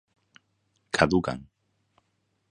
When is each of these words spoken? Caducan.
Caducan. 0.97 1.39